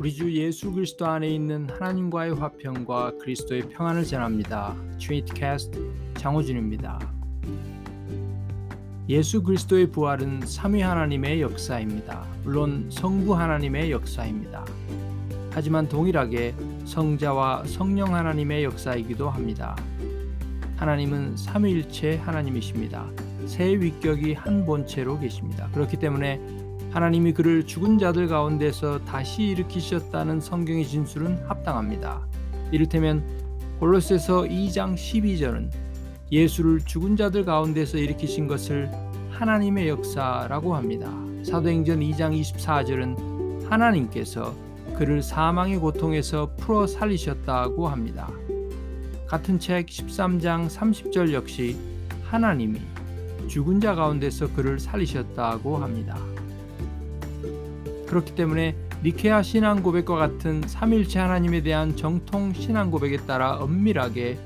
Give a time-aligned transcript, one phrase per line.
[0.00, 4.76] 우리 주 예수 그리스도 안에 있는 하나님과의 화평과 그리스도의 평안을 전합니다.
[5.00, 7.00] 트리니티 캐스트 장호준입니다.
[9.08, 12.24] 예수 그리스도의 부활은 삼위 하나님의 역사입니다.
[12.44, 14.64] 물론 성부 하나님의 역사입니다.
[15.50, 16.54] 하지만 동일하게
[16.84, 19.74] 성자와 성령 하나님의 역사이기도 합니다.
[20.76, 23.04] 하나님은 삼위일체 하나님이십니다.
[23.46, 25.68] 세 위격이 한 본체로 계십니다.
[25.72, 26.67] 그렇기 때문에
[26.98, 32.26] 하나님이 그를 죽은 자들 가운데서 다시 일으키셨다는 성경의 진술은 합당합니다.
[32.72, 33.22] 이를테면
[33.78, 35.70] 골로새서 2장 12절은
[36.32, 38.90] 예수를 죽은 자들 가운데서 일으키신 것을
[39.30, 41.12] 하나님의 역사라고 합니다.
[41.44, 44.52] 사도행전 2장 24절은 하나님께서
[44.96, 48.28] 그를 사망의 고통에서 풀어 살리셨다고 합니다.
[49.28, 51.76] 같은 책 13장 30절 역시
[52.24, 52.80] 하나님이
[53.46, 56.18] 죽은 자 가운데서 그를 살리셨다고 합니다.
[58.08, 64.38] 그렇기 때문에 니케아 신앙 고백과 같은 삼일체 하나님에 대한 정통 신앙 고백에 따라 엄밀하게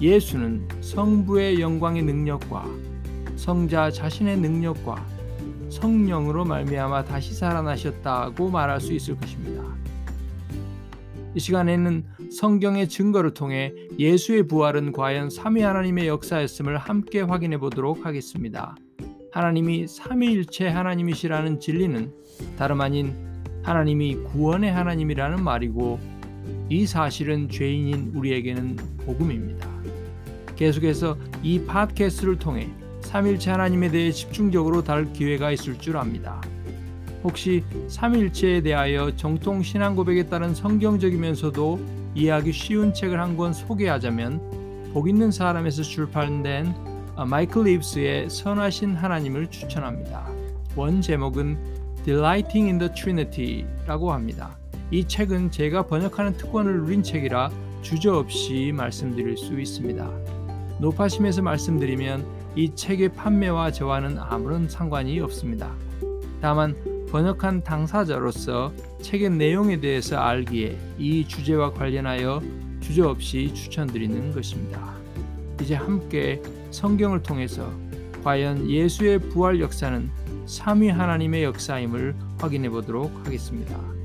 [0.00, 2.66] 예수는 성부의 영광의 능력과
[3.36, 5.06] 성자 자신의 능력과
[5.70, 9.62] 성령으로 말미암아 다시 살아나셨다고 말할 수 있을 것입니다.
[11.34, 18.74] 이 시간에는 성경의 증거를 통해 예수의 부활은 과연 삼위 하나님의 역사였음을 함께 확인해 보도록 하겠습니다.
[19.36, 22.10] 하나님이 삼위일체 하나님이시라는 진리는
[22.56, 23.12] 다름 아닌
[23.62, 26.00] 하나님이 구원의 하나님이라는 말이고
[26.70, 29.68] 이 사실은 죄인인 우리에게는 복음입니다.
[30.56, 32.70] 계속해서 이 팟캐스트를 통해
[33.02, 36.40] 삼일체 하나님에 대해 집중적으로 다룰 기회가 있을 줄 압니다.
[37.22, 41.78] 혹시 삼일체에 대하여 정통 신앙 고백에 따른 성경적이면서도
[42.14, 46.85] 이해하기 쉬운 책을 한 권 소개하자면 복 있는 사람에서 출판된
[47.24, 50.28] 마이클 리브스의 선하신 하나님을 추천합니다.
[50.76, 51.56] 원 제목은
[52.04, 54.56] Delighting in the Trinity라고 합니다.
[54.90, 57.50] 이 책은 제가 번역하는 특권을 누린 책이라
[57.80, 60.08] 주저 없이 말씀드릴 수 있습니다.
[60.78, 65.72] 높아심에서 말씀드리면 이 책의 판매와 저와는 아무런 상관이 없습니다.
[66.40, 66.76] 다만
[67.10, 72.42] 번역한 당사자로서 책의 내용에 대해서 알기에 이 주제와 관련하여
[72.80, 74.95] 주저없이 추천드리는 것입니다.
[75.60, 77.72] 이제 함께 성경을 통해서
[78.22, 80.10] 과연 예수의 부활 역사는
[80.46, 83.96] 삼위 하나님의 역사임을 확인해 보도록 하겠습니다.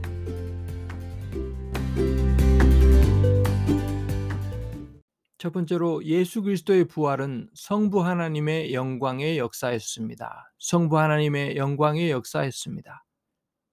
[5.37, 10.53] 첫 번째로 예수 그리스도의 부활은 성부 하나님의 영광의 역사였습니다.
[10.59, 13.03] 성부 하나님의 영광의 역사였습니다.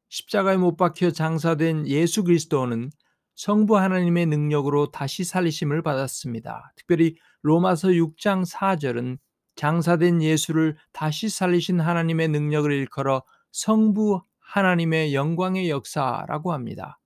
[0.08, 2.90] 십자가에 못 박혀 장사된 예수 그리스도는
[3.34, 6.72] 성부 하나님의 능력으로 다시 살리심을 받았습니다.
[6.74, 9.18] 특별히 로마서 6장 4절은
[9.56, 16.98] 장사된 예수를 다시 살리신 하나님의 능력을 일컬어 성부 하나님의 영광의 역사라고 합니다.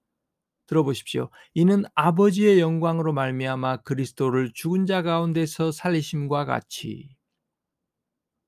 [0.66, 1.28] 들어보십시오.
[1.54, 7.16] 이는 아버지의 영광으로 말미암아 그리스도를 죽은 자 가운데서 살리심과 같이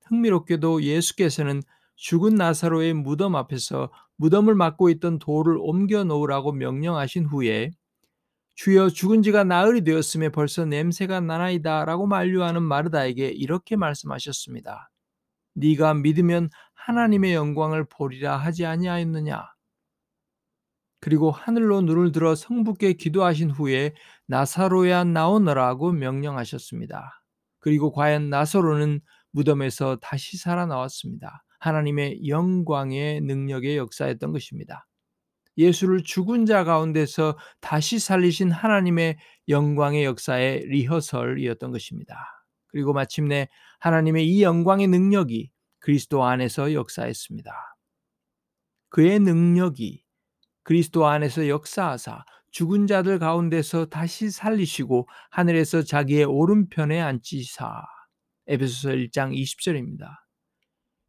[0.05, 1.61] 흥미롭게도 예수께서는
[1.95, 7.71] 죽은 나사로의 무덤 앞에서 무덤을 막고 있던 돌을 옮겨 놓으라고 명령하신 후에
[8.55, 14.89] 주여 죽은 지가 나흘이 되었음에 벌써 냄새가 나나이다 라고 만류하는 마르다에게 이렇게 말씀하셨습니다.
[15.55, 19.43] 네가 믿으면 하나님의 영광을 보리라 하지 아니하였느냐?
[21.01, 23.93] 그리고 하늘로 눈을 들어 성부께 기도하신 후에
[24.27, 27.21] 나사로야 나오너라고 명령하셨습니다.
[27.59, 29.01] 그리고 과연 나사로는
[29.31, 31.43] 무덤에서 다시 살아나왔습니다.
[31.59, 34.87] 하나님의 영광의 능력의 역사였던 것입니다.
[35.57, 39.17] 예수를 죽은 자 가운데서 다시 살리신 하나님의
[39.47, 42.45] 영광의 역사의 리허설이었던 것입니다.
[42.67, 43.47] 그리고 마침내
[43.79, 47.51] 하나님의 이 영광의 능력이 그리스도 안에서 역사했습니다.
[48.89, 50.03] 그의 능력이
[50.63, 57.83] 그리스도 안에서 역사하사 죽은 자들 가운데서 다시 살리시고 하늘에서 자기의 오른편에 앉히사.
[58.47, 60.24] 에베소서 1장 20절입니다.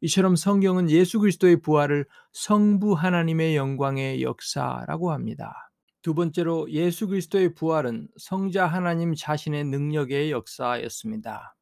[0.07, 5.73] 이처럼 성경은 예수 그리스도의 부활을 성부 하나님의 영광의 역사라고 합니다.
[6.01, 11.57] 두 번째로 예수 그리스도의 부활은 성자 하나님 자신의 능력의 역사였습니다.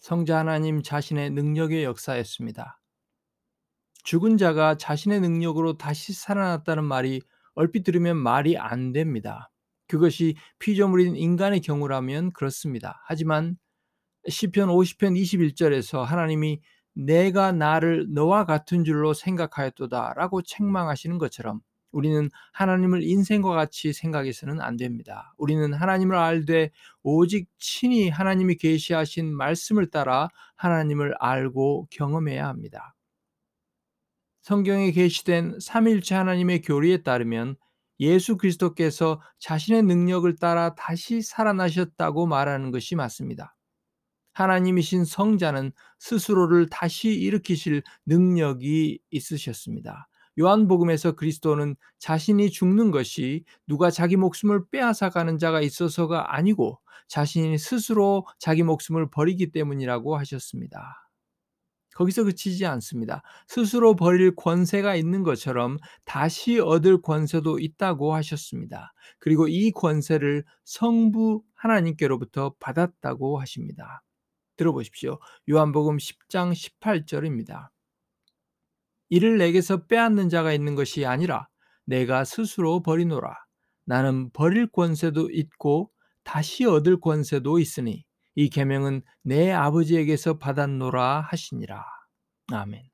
[0.00, 2.80] 성자 하나님 자신의 능력의 역사였습니다.
[4.02, 7.20] 죽은 자가 자신의 능력으로 다시 살아났다는 말이
[7.54, 9.52] 얼핏 들으면 말이 안 됩니다.
[9.86, 13.00] 그것이 피조물인 인간의 경우라면 그렇습니다.
[13.06, 13.56] 하지만
[14.28, 16.60] 시편 50편 21절에서 하나님이
[16.94, 21.60] 내가 나를 너와 같은 줄로 생각하였도다라고 책망하시는 것처럼
[21.92, 25.34] 우리는 하나님을 인생과 같이 생각해서는 안 됩니다.
[25.36, 26.70] 우리는 하나님을 알되
[27.02, 32.94] 오직 친히 하나님이 계시하신 말씀을 따라 하나님을 알고 경험해야 합니다.
[34.42, 37.56] 성경에 게시된 삼일체 하나님의 교리에 따르면
[38.00, 43.54] 예수 그리스도께서 자신의 능력을 따라 다시 살아나셨다고 말하는 것이 맞습니다.
[44.32, 50.08] 하나님이신 성자는 스스로를 다시 일으키실 능력이 있으셨습니다.
[50.40, 58.26] 요한복음에서 그리스도는 자신이 죽는 것이 누가 자기 목숨을 빼앗아 가는 자가 있어서가 아니고 자신이 스스로
[58.38, 61.02] 자기 목숨을 버리기 때문이라고 하셨습니다.
[61.94, 63.22] 거기서 그치지 않습니다.
[63.46, 65.76] 스스로 버릴 권세가 있는 것처럼
[66.06, 68.94] 다시 얻을 권세도 있다고 하셨습니다.
[69.18, 74.02] 그리고 이 권세를 성부 하나님께로부터 받았다고 하십니다.
[74.62, 75.18] 들어보십시오.
[75.50, 77.68] 요한복음 10장 18절입니다.
[79.08, 81.48] 이를 내게서 빼앗는 자가 있는 것이 아니라
[81.84, 83.34] 내가 스스로 버리노라.
[83.84, 85.90] 나는 버릴 권세도 있고
[86.22, 88.04] 다시 얻을 권세도 있으니
[88.34, 91.84] 이 계명은 내 아버지에게서 받았노라 하시니라.
[92.52, 92.91] 아멘.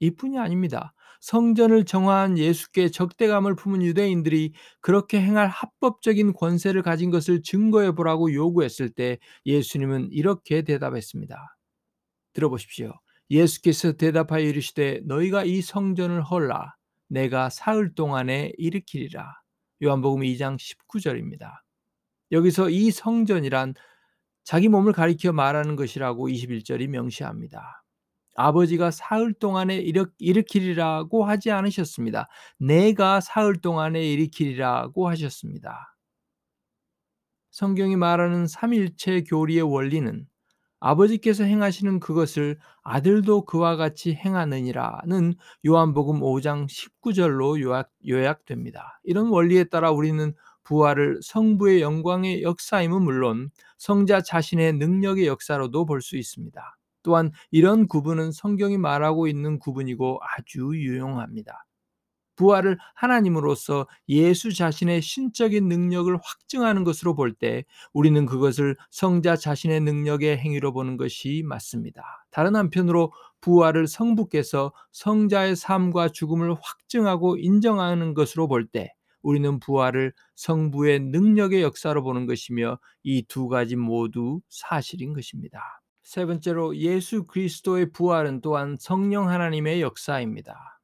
[0.00, 0.92] 이뿐이 아닙니다.
[1.20, 8.90] 성전을 정화한 예수께 적대감을 품은 유대인들이 그렇게 행할 합법적인 권세를 가진 것을 증거해 보라고 요구했을
[8.90, 11.56] 때 예수님은 이렇게 대답했습니다.
[12.32, 12.92] 들어보십시오.
[13.30, 16.76] 예수께서 대답하여 이르시되 너희가 이 성전을 헐라
[17.08, 19.40] 내가 사흘 동안에 일으키리라.
[19.82, 21.60] 요한복음 2장 19절입니다.
[22.32, 23.74] 여기서 이 성전이란
[24.44, 27.84] 자기 몸을 가리켜 말하는 것이라고 21절이 명시합니다.
[28.36, 29.76] 아버지가 사흘 동안에
[30.18, 32.28] 일으키리라고 하지 않으셨습니다.
[32.58, 35.96] 내가 사흘 동안에 일으키리라고 하셨습니다.
[37.50, 40.26] 성경이 말하는 삼일체 교리의 원리는
[40.80, 45.34] 아버지께서 행하시는 그것을 아들도 그와 같이 행하느니라는
[45.66, 49.00] 요한복음 5장 19절로 요약, 요약됩니다.
[49.04, 50.34] 이런 원리에 따라 우리는
[50.64, 56.76] 부활을 성부의 영광의 역사임은 물론 성자 자신의 능력의 역사로도 볼 수 있습니다.
[57.06, 61.64] 또한 이런 구분은 성경이 말하고 있는 구분이고 아주 유용합니다.
[62.34, 67.64] 부활을 하나님으로서 예수 자신의 신적인 능력을 확증하는 것으로 볼 때
[67.94, 72.02] 우리는 그것을 성자 자신의 능력의 행위로 보는 것이 맞습니다.
[72.32, 78.92] 다른 한편으로 부활을 성부께서 성자의 삶과 죽음을 확증하고 인정하는 것으로 볼 때
[79.22, 85.60] 우리는 부활을 성부의 능력의 역사로 보는 것이며 이 두 가지 모두 사실인 것입니다.
[86.06, 90.80] 세 번째로 예수 그리스도의 부활은 또한 성령 하나님의 역사입니다.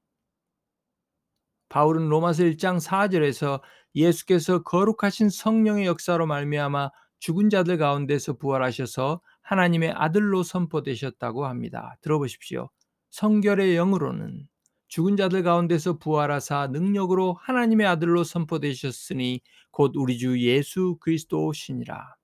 [1.69, 3.61] 바울은 로마서 1장 4절에서
[3.95, 6.91] 예수께서 거룩하신 성령의 역사로 말미암아
[7.21, 11.95] 죽은 자들 가운데서 부활하셔서 하나님의 아들로 선포되셨다고 합니다.
[12.01, 12.69] 들어보십시오.
[13.11, 14.49] 성결의 영으로는
[14.89, 19.41] 죽은 자들 가운데서 부활하사 능력으로 하나님의 아들로 선포되셨으니
[19.71, 22.17] 곧 우리 주 예수 그리스도시니라.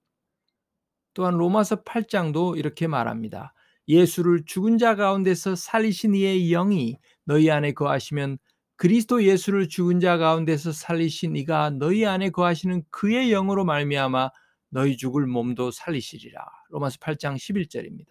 [1.18, 3.52] 또한 로마서 8장도 이렇게 말합니다.
[3.88, 8.38] 예수를 죽은 자 가운데서 살리신 이의 영이 너희 안에 거하시면
[8.76, 14.30] 그리스도 예수를 죽은 자 가운데서 살리신 이가 너희 안에 거하시는 그의 영으로 말미암아
[14.70, 16.40] 너희 죽을 몸도 살리시리라.
[16.68, 18.10] 로마서 8장 11절입니다.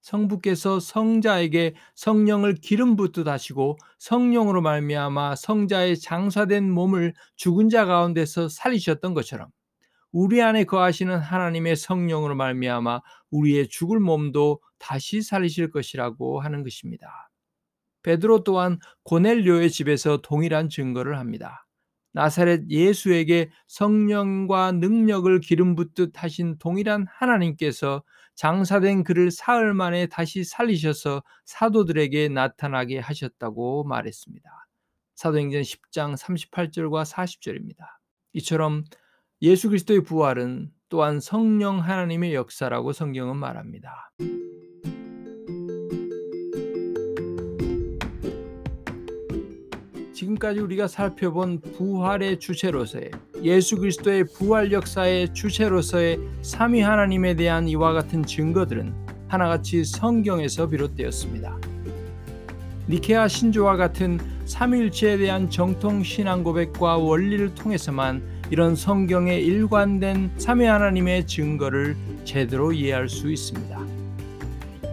[0.00, 9.14] 성부께서 성자에게 성령을 기름 붓듯 하시고 성령으로 말미암아 성자의 장사된 몸을 죽은 자 가운데서 살리셨던
[9.14, 9.52] 것처럼
[10.12, 17.30] 우리 안에 거하시는 하나님의 성령으로 말미암아 우리의 죽을 몸도 다시 살리실 것이라고 하는 것입니다.
[18.02, 21.66] 베드로 또한 고넬료의 집에서 동일한 증거를 합니다.
[22.12, 28.02] 나사렛 예수에게 성령과 능력을 기름 붓듯 하신 동일한 하나님께서
[28.34, 34.50] 장사된 그를 사흘 만에 다시 살리셔서 사도들에게 나타나게 하셨다고 말했습니다.
[35.14, 37.84] 사도행전 10장 38절과 40절입니다.
[38.32, 38.84] 이처럼
[39.42, 44.12] 예수 그리스도의 부활은 또한 성령 하나님의 역사라고 성경은 말합니다.
[50.12, 58.22] 지금까지 우리가 살펴본 부활의 주체로서의 예수 그리스도의 부활 역사의 주체로서의 삼위 하나님에 대한 이와 같은
[58.22, 58.92] 증거들은
[59.28, 61.56] 하나같이 성경에서 비롯되었습니다.
[62.90, 71.28] 니케아 신조와 같은 삼일체에 대한 정통 신앙 고백과 원리를 통해서만 이런 성경의 일관된 삼위 하나님의
[71.28, 73.78] 증거를 제대로 이해할 수 있습니다.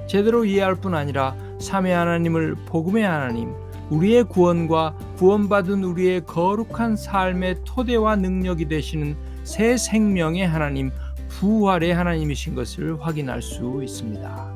[0.08, 3.52] 제대로 이해할 뿐 아니라 삼위 하나님을 복음의 하나님,
[3.90, 10.92] 우리의 구원과 구원받은 우리의 거룩한 삶의 토대와 능력이 되시는 새 생명의 하나님,
[11.30, 14.56] 부활의 하나님이신 것을 확인할 수 있습니다.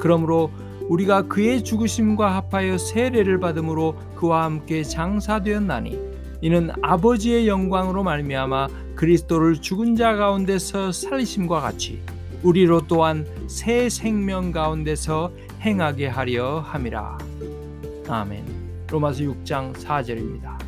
[0.00, 0.50] 그러므로
[0.88, 6.09] 우리가 그의 죽으심과 합하여 세례를 받음으로 그와 함께 장사되었나니
[6.42, 12.00] 이는 아버지의 영광으로 말미암아 그리스도를 죽은 자 가운데서 살리심과 같이
[12.42, 17.18] 우리로 또한 새 생명 가운데서 행하게 하려 함이라.
[18.08, 18.44] 아멘.
[18.90, 20.58] 로마서 6장 4절입니다.